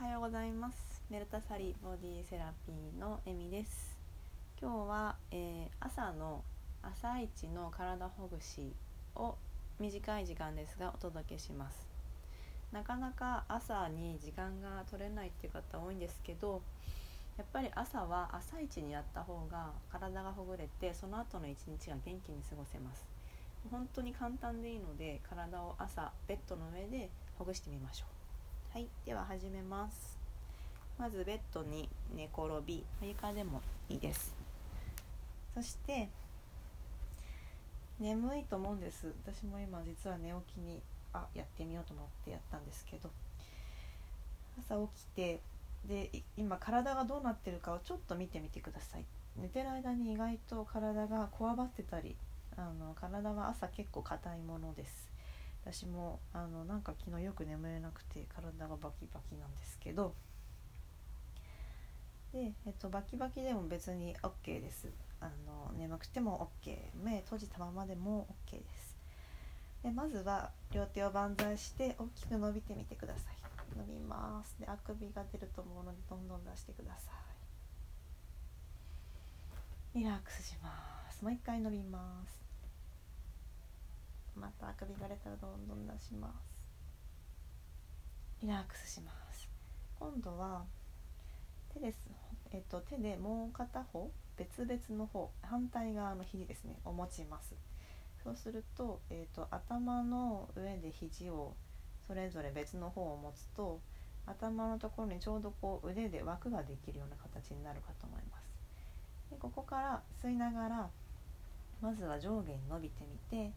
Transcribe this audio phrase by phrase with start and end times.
[0.00, 1.02] はようございます。
[1.10, 3.98] メルタサリボディセラピーのエミです。
[4.58, 6.42] 今日は、えー、朝の
[6.80, 8.72] 朝一の体ほぐし
[9.14, 9.34] を
[9.78, 11.86] 短い時間ですがお届けします。
[12.72, 16.62] なかなか朝に時間が取れないっていう方多いんですけど
[17.36, 23.04] やっぱり朝は朝一にやった方が体がほぐれてその後の一日が元気に過ごせます。
[23.70, 28.19] 本当に簡単でいいので体を朝ベッドの上でほぐしてみましょう。
[28.72, 30.16] はいでは始めます。
[30.96, 34.32] まずベッドに寝転び床でもいいです。
[35.56, 36.08] そして
[37.98, 39.12] 眠いと思うんです。
[39.26, 40.80] 私も今実は寝起きに
[41.12, 43.10] あやってみようと思ってやったんですけど
[44.60, 45.40] 朝起きて
[45.88, 49.04] で今体がどうなってるかをちょっと見てみてください。
[49.36, 52.14] 寝てる間に意外と体がこわばってたり
[52.56, 55.10] あの体は朝結構硬いものです。
[55.64, 60.14] 私もあのなんか昨日よく眠れなくて体がバキバキなんですけど。
[62.32, 64.88] で、えっと、バキバキでも別に OK です。
[65.20, 68.96] あの眠くても OK 目閉じたままでも OK です。
[69.82, 73.34] でまずは両手を万歳して大きく伸びてみてください。
[73.76, 74.56] 伸びます。
[74.58, 77.12] であくびが出ると思うのでどんどん出してくださ
[79.94, 79.98] い。
[79.98, 80.70] リラックスしま
[81.10, 81.22] す。
[81.24, 82.49] もう一回伸びます。
[84.40, 86.60] またあくびが出たらどんどん出します。
[88.42, 89.48] リラックスします。
[89.98, 90.64] 今度は
[91.74, 92.08] 手です、
[92.50, 97.54] えっと、手でもう片方別々の方反対側の肘ですねを持ちます。
[98.24, 101.54] そうすると,、えっと頭の上で肘を
[102.06, 103.80] それぞれ別の方を持つと
[104.26, 108.50] 頭のところにちょうどこう腕で枠ができるような形になるかと思います。
[109.30, 110.90] でここから吸いながら
[111.80, 113.52] まずは上下に伸びてみて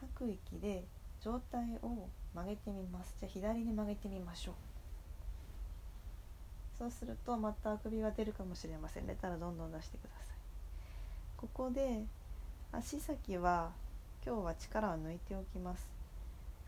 [0.00, 0.84] 吐く息で
[1.20, 3.14] 上体を曲げてみます。
[3.18, 4.54] じゃあ左に曲げてみましょう。
[6.78, 9.06] そうするとまたあくびが出るかもしれません。
[9.06, 10.36] 出たらどんどん出してください。
[11.36, 12.04] ここで
[12.72, 13.72] 足先は
[14.26, 15.88] 今日は力を抜いておきます。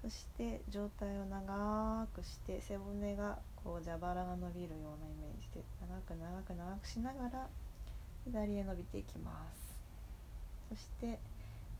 [0.00, 7.48] そして上体を長くして背骨がこう蛇腹が伸びるようなイメージで長く長く長くしながら
[8.24, 9.76] 左へ伸びていきます。
[10.68, 11.18] そして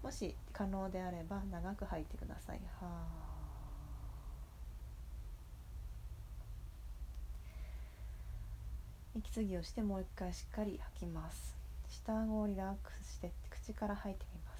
[0.02, 2.60] もし可能であれば長く吐いてください。
[2.80, 3.06] は
[9.16, 11.56] 息継ぎをしてもう一回しっかり吐きます。
[11.88, 14.58] 下顎をリラックスして口から吐いてみます。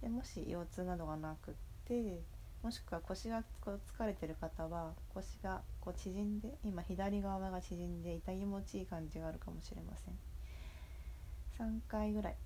[0.00, 1.54] でもし腰痛などがなくっ
[1.86, 2.22] て
[2.62, 10.27] もしくは腰がこう疲れてる方は腰がこう縮んで今左側が縮んで痛気持ちいい感じがあるかもしれません。
[11.58, 12.36] 3回ぐらい。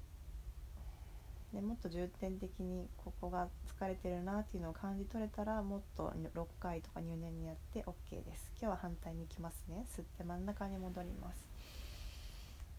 [1.52, 8.50] でもっと重点的にここが疲れてるなっていうのを感じ取れたらもっと6回とか入念にやって OK です。
[8.58, 9.84] 今日は反対に行きますね。
[9.94, 11.46] 吸って真ん中に戻ります。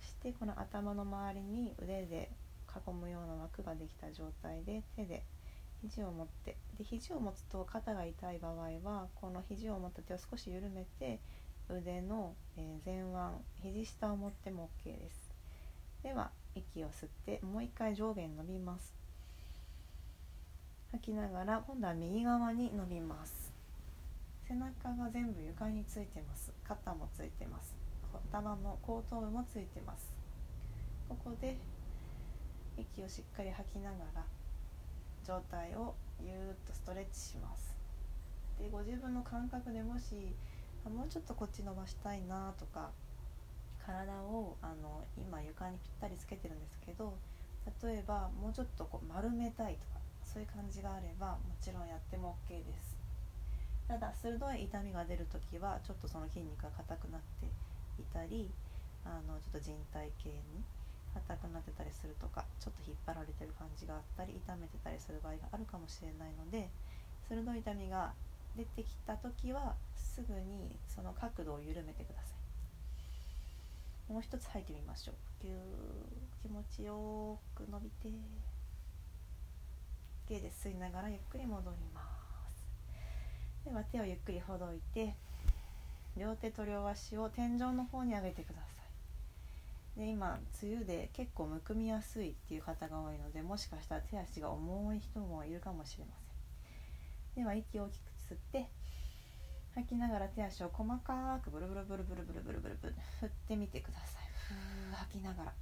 [0.01, 2.31] そしてこの頭の周りに腕で
[2.87, 5.23] 囲むような枠ができた状態で手で
[5.81, 11.19] 肘を持ってで肘を持つと肩が痛い場合はこの肘を持った手を少し緩めて
[11.69, 13.03] 腕の前腕
[13.61, 15.22] 肘下を持っても OK です。
[16.03, 18.93] では息を吸ってもう一回上下に伸びます。
[20.91, 23.53] 吐きながら今度は右側に伸びます。
[24.47, 26.51] 背中が全部床についてます。
[26.67, 27.73] 肩もついてます。
[28.31, 30.13] 頭の後頭部もついてます。
[31.07, 31.57] ここで
[32.77, 34.23] 息をしっかり吐きながら
[35.25, 37.73] 状態をゆーっとストレッチします。
[38.59, 40.35] でご自分の感覚でもし
[40.83, 42.91] もうちょっとこっち伸ばしたいなとか
[43.85, 47.17] 体をあの今床にぴったりつけてるんですけど
[47.83, 52.97] 例えばもうちょっとこう丸めたいとかそういう感じがあればもちろんやっても OK です。
[53.87, 57.45] ただ鋭い痛みが出る時はちょっとその筋肉が硬くなって
[58.01, 58.49] いたり
[59.05, 60.63] あのちょっと人体系に
[61.13, 66.69] 硬くなってたりするとかちょっと引っ張られてる感じがあったり痛めてたりする場合があるかもしれないので
[67.27, 68.13] 鋭い痛みが
[68.55, 72.32] 出てきた時はすぐにその角度を緩めてください。
[74.09, 75.15] もう一つ吐いてみましょう。
[75.43, 75.57] ぎゅー
[76.41, 78.09] 気持ちよく伸びて
[80.27, 82.01] OK で吸いながらゆっくり戻りま
[82.49, 83.65] す。
[83.65, 85.15] では手をゆっくりほどいて
[86.17, 88.67] 両手と両足を天井の方に上げてくださ
[89.95, 89.99] い。
[89.99, 96.11] で今梅雨で結構むくみやすいっていう方が多いのでもしかしたら手足が重い人もいるかもしれま
[97.35, 97.43] せん。
[97.43, 98.01] では息を大きく
[98.31, 98.67] 吸って
[99.75, 104.23] 吐きながら手足を細かくブルブルブルブルブルブルブルブル振ってみてください。
[104.91, 105.53] ふ吐きながら。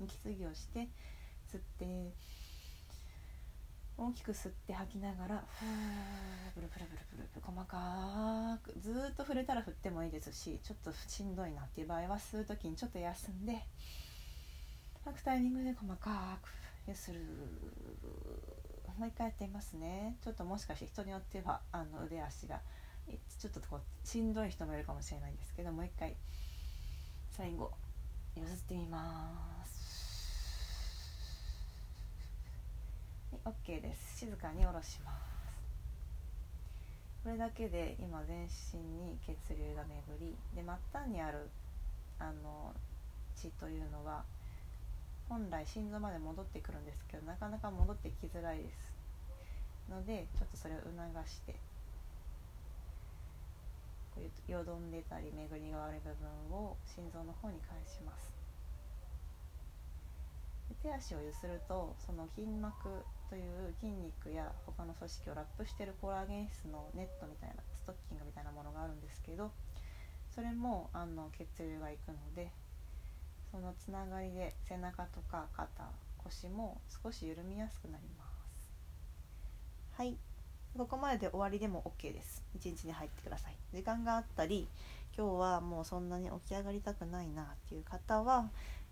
[0.00, 0.88] 息継ぎをして
[1.50, 2.12] 吸って。
[3.96, 5.66] 大きく吸って吐きながらふー
[6.54, 8.72] ブルブルブルブルブル細かく。
[8.80, 13.62] ずっと振れたら振ってもいいですしちょっとしんどいなっていう場合は吸う時にちょっと休んで
[15.04, 16.48] 吐くタイミングで細かく。
[16.88, 17.20] ゆする。
[19.00, 20.14] もう一回やってみますね。
[20.22, 22.60] ちょっともしかして人によってはあの腕足が
[23.08, 26.14] ちょっとこうしんどい人もいるかもしれないんですけどもう一回
[27.30, 27.72] 最後
[28.36, 29.80] ゆすってみます。
[33.32, 34.18] はい OK です。
[34.18, 35.30] 静かに下ろします。
[37.24, 39.82] これだけで今全身に血流が
[40.18, 41.48] 巡りで末端にある
[42.18, 42.74] あの
[43.34, 44.24] 血というのは
[45.26, 48.89] 本来心臓まで戻ってくるんですけどなかなか戻ってきづらいです。
[49.90, 50.94] のでちょっとそれを促
[51.28, 51.52] して
[54.14, 58.40] こういうよどんでたり巡りが悪い部分を心臓の方に返します。
[60.82, 69.52] 手足をゆするとその筋膜という筋肉や他の組織をラップしてるコラーゲン質のネットみたいなストッキングみたいなものがあるんですけど
[70.34, 72.50] それもあの血流がいくので
[73.50, 78.29] そのつながりで背中とか肩腰も少し緩みやすくなります。
[80.00, 80.16] はい。
[80.78, 82.42] ここまでで終わりでも OK です。
[82.58, 83.56] 1日に入ってください。
[83.74, 84.66] 時間があったり
[85.14, 88.48] 今日はもうそんなに起き上がりたくないなっていう方は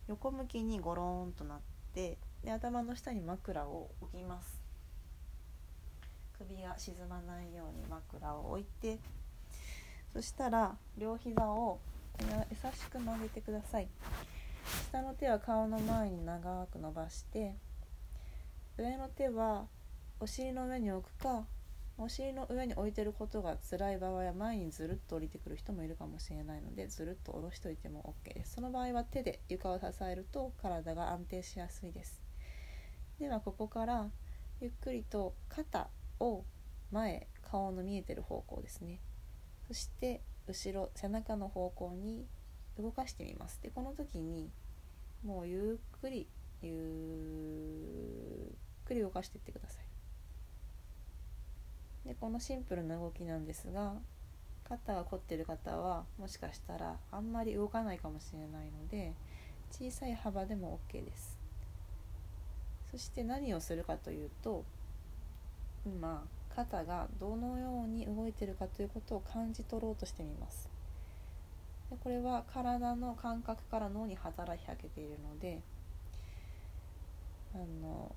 [0.06, 1.58] 横向きにゴローンとなっ
[1.94, 4.60] てで頭の下に枕を置きます。
[6.36, 8.98] 首が沈まないように枕を置いて
[10.12, 11.78] そしたら両膝を
[12.20, 13.88] 優しく曲げてください。
[14.90, 17.54] 下の手は顔の前に長く伸ばして
[18.76, 19.68] 上の手は
[20.20, 21.46] お尻の上に置くか
[21.96, 32.22] お尻の上に置いてることが辛い場合は前にずるっと降りてくる人もいるかもしれないのでずるっと下ろしといても OK ですその場合は手で床を支えると体が安定しやすいです。
[33.18, 34.08] ではここから
[34.60, 35.88] ゆっくりと肩
[36.20, 36.44] を
[36.92, 39.00] 前顔の見えてる方向ですね。
[39.66, 42.26] そして後ろ背中の方向に
[42.78, 43.60] 動かしてみます。
[43.60, 44.50] でこの時に
[45.24, 46.28] もうゆっくり
[46.62, 46.70] ゆ
[48.84, 49.87] っくり動かしていってください。
[52.04, 53.94] でこのシンプルな動きなんですが
[54.68, 59.12] 肩が凝ってる方はもしかしたらあんまり動かないかもしれないので
[59.70, 61.38] 小さい幅でも OK です。
[62.90, 64.64] そして何をするかというと
[65.84, 66.24] 今
[66.54, 70.68] 肩がどのように動いてるかということを感じ取ろうとしてみます。
[71.90, 75.60] でこれは体の感覚から脳に働きかけているので
[77.54, 78.14] あの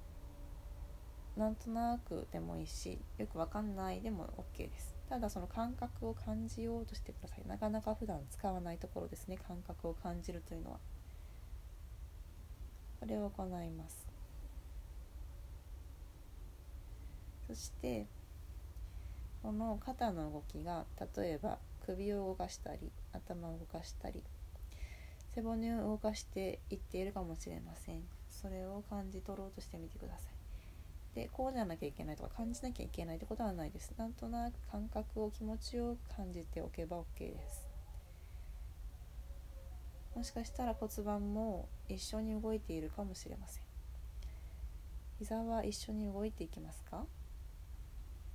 [1.38, 4.96] なんとなくでもいいしよくわかんないでも OK です。
[5.10, 7.48] ただその感覚を感じようとしてください。
[7.48, 9.38] なかなか普段使わないところですね。
[9.38, 10.80] 感覚を感じるというのは。
[13.00, 14.08] これを行います。
[17.48, 18.06] そして
[19.42, 20.86] この肩の動きが
[21.18, 24.24] 例えば首を動かしたり頭を動かしたり
[25.36, 28.04] 背骨を動かしていっているかもしれません。
[28.30, 30.41] それを感じ取ろうとしてみてください。
[31.16, 33.94] でこうじゃなきゃいけないとか感じなきゃいけないってことはないです。
[33.98, 37.68] なんとなく感覚を気持ちよく感じておけば OK です。
[40.16, 43.64] もしかしたら骨盤も一緒に動いているかもしれません。
[45.20, 47.06] 膝は一緒に動いていきますか？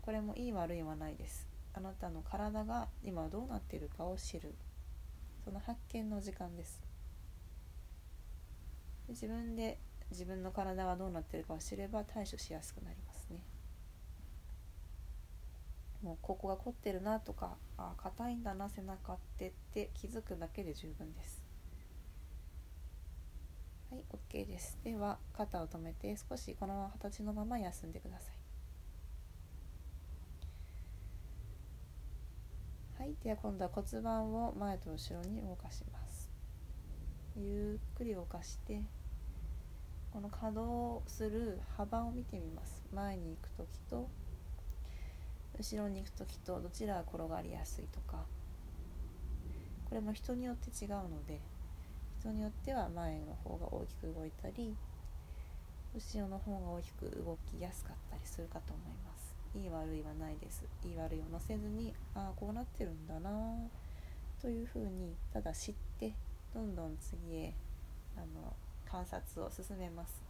[0.02, 1.48] これもいい悪いはないです。
[1.74, 4.54] あなたの体が今どうなっているかを知る。
[5.44, 6.80] その発見の時間です。
[9.08, 9.78] 自分で
[10.10, 13.42] 自分の体がどうなっているかを知れば対処しやすくなりますね。
[16.02, 21.42] もうここが凝ってるなとかあ硬いんだな背中ってって気づくだけで十分です。
[23.90, 24.78] はい OK です。
[24.84, 28.36] では肩を止めて少しこの形のまま休んでください。
[32.98, 36.30] はいでは今度は骨盤を前と後ろに動かします。
[37.36, 38.82] ゆっくり動かして
[40.16, 42.82] この可動する幅を見てみます。
[42.90, 44.08] 前に行く時と
[45.58, 48.24] 後ろに行く時とどちらが転がりやすいとか。
[49.90, 51.38] これも人によって違うので
[52.20, 54.74] 人によっては前の方が大きく動いたり
[55.94, 59.36] 後ろの方が大きく動きやすかったりするかと思います。
[59.54, 60.64] いい悪いはないです。
[60.86, 63.30] いい悪いを乗せずにああこうなってるんだな
[64.40, 66.14] というふうにただ知って
[66.54, 67.52] どんどん次へ
[68.16, 68.56] あの
[68.90, 70.22] 観察を進めます。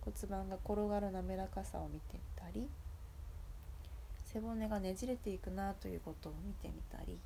[0.00, 2.66] 骨盤が転がる滑らかさを見てみたり
[4.32, 7.18] 背骨がねじれていくなということを見てみたり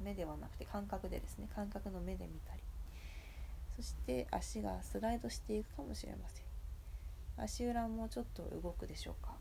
[0.00, 2.60] 目ではなくて感覚でですね感覚の目で見たり
[3.76, 6.44] そして足がスライドしていくかもしれません。
[7.42, 9.32] 足裏もちょっと動くでしょうか。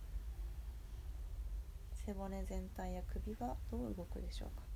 [2.05, 4.68] 背骨全体や首はどう動くでしょうか。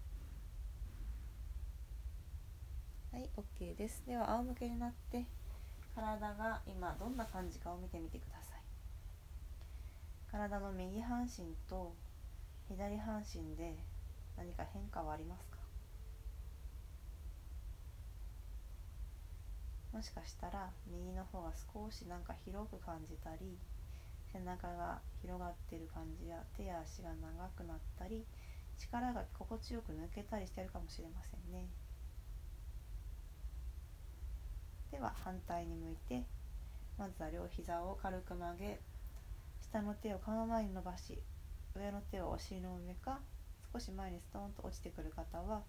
[3.13, 4.03] はい OK です。
[4.07, 5.27] では仰向けになって
[5.93, 8.59] 体が今どんな感じかを見てみてください。
[10.31, 11.93] 体の右半身と
[12.67, 13.77] 左半身で
[14.35, 15.57] 何か変化はありますか？
[19.93, 23.59] もしかしたら右の方が少しなんか広く感じたり
[24.31, 28.25] 背中が広がってる感じや手や足が長くなったり
[28.79, 31.67] 力が心地よく抜けたりしてるかもしれませんね。
[34.93, 36.23] では反対に向いて
[36.99, 38.79] まずは両膝を軽く曲げ
[39.59, 41.17] 下の手を顔の前に伸ばし
[41.75, 43.19] 上の手をお尻の上か
[43.73, 45.63] 少し前にストーンと落ちてくる方は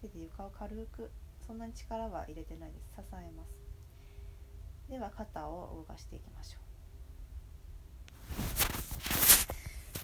[0.00, 1.10] 手で床を軽く
[1.44, 2.92] そんなに力は入れてないです。
[2.94, 3.48] 支えます。
[4.88, 6.58] では肩を動かしていきましょ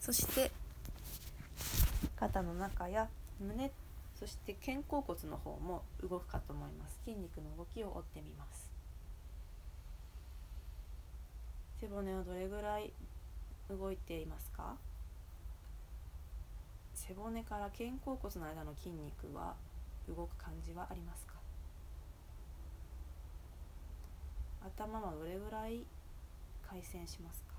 [0.01, 0.03] う。
[0.03, 0.51] そして
[2.17, 3.71] 肩の中や胸
[4.19, 6.99] そして肩甲骨の方も動くかと思います。
[7.05, 8.64] 筋肉の動きを追ってみます。
[11.85, 12.91] 背骨はどれぐらい
[13.69, 14.75] 動いていますか？
[16.95, 19.55] 背骨から肩甲骨の間の筋肉は
[20.09, 21.35] 動く感じはありますか？
[24.65, 25.85] 頭はどれぐらい
[26.67, 27.53] 回旋しますか？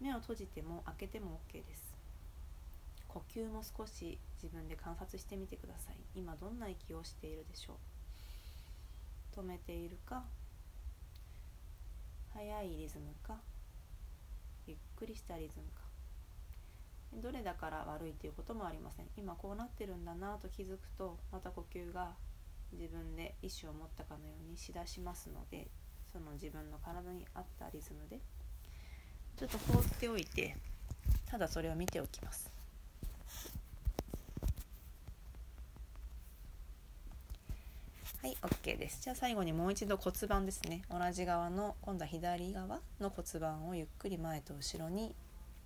[0.00, 1.92] 目を閉じても開けても OK です。
[3.06, 5.96] 呼吸も少し自分で観察してみてください。
[6.16, 7.74] 今どんな息をしているでしょ
[9.34, 9.40] う？
[9.40, 10.24] 止めているか
[12.34, 13.36] 速いリズムか？
[14.66, 15.82] ゆっくりしたリズムか？
[17.22, 19.06] どれだから悪いということもありません。
[19.16, 22.10] 今こうなってるんだなと気づくとまた呼吸が
[22.72, 25.68] 自分で意思を持ったかのようにしだしますので
[26.12, 28.18] その自分の体に合ったリズムで
[29.36, 30.56] ちょっと放っておいて
[31.26, 32.50] ただそれを見ておきます。
[38.24, 39.02] はい OK です。
[39.02, 40.80] じゃあ最後にもう一度骨盤ですね。
[40.90, 45.14] 同じ側の今度は左側の骨盤をゆっくり前と後ろに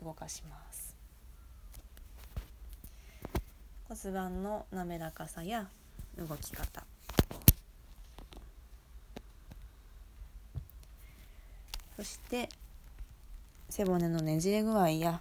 [0.02, 0.96] 動かします。
[3.88, 5.68] 骨盤の滑らかさや
[6.16, 6.82] 動き方。
[11.94, 12.48] そして
[13.70, 15.20] 背骨のねじれ具合や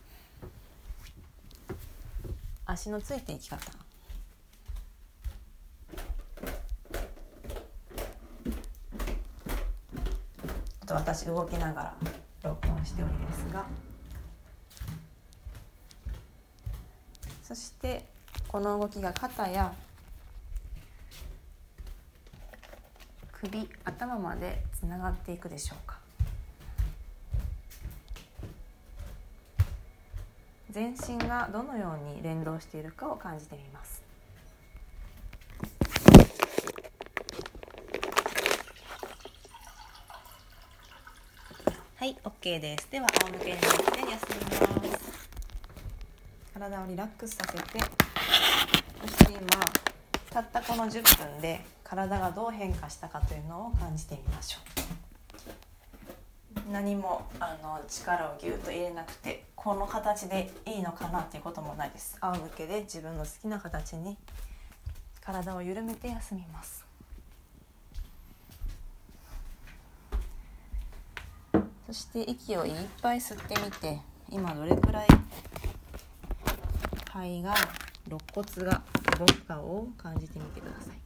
[2.66, 3.87] 足のついていき方。
[10.88, 11.96] と私動きながら
[12.44, 13.66] 録音しておりますが。
[17.44, 18.06] そして
[18.48, 19.74] この動きが肩や
[23.32, 25.98] 首頭までつながっていくでしょうか。
[30.72, 34.07] 全身がどのように連動しているかを感じてみます。
[42.08, 42.88] はい OK です。
[42.90, 45.20] では仰向けになって休みます。
[46.54, 47.80] 体をリラックスさせて
[49.02, 49.42] そして今
[50.30, 54.60] たったこの10分で体がどう変化したかというのを感じてみましょ
[56.70, 56.72] う。
[56.72, 62.16] 何もあの力をぎゅっと入れなくてこの形でいいのかなっていうこともないです。
[62.22, 64.16] 仰向けで自分の好きな形に
[65.20, 66.87] 体を緩めて休みます。
[71.88, 75.08] そして息をいっぱい吸ってみて今どれくらい
[77.06, 77.56] 肺が
[78.06, 78.82] 肋骨が
[79.18, 80.98] 動くかを感じてみてください。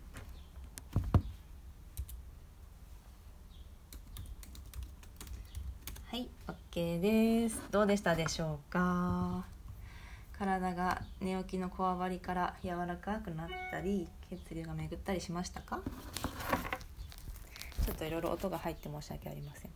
[6.07, 6.27] はい
[6.73, 7.61] OK です。
[7.69, 9.45] どうでしたでしょうか？
[10.33, 15.79] 体が寝起きのこわばりから柔らかくなったり血流が巡ったりしましたか？
[17.85, 19.71] ちょっといろいろ音が入って申し訳ありません。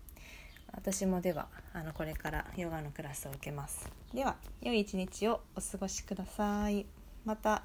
[0.75, 3.89] 私もではあのこれからヨガのクラスを受けます。
[4.13, 6.85] では良い一日をお過ごしください。
[7.25, 7.63] また、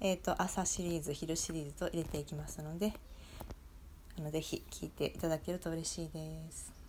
[0.00, 2.94] えーと、朝シリーズ昼シリーズと入れていきますので
[4.18, 6.83] あのぜひ聞いていただけると嬉しいです。